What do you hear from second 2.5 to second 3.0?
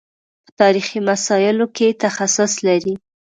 لري.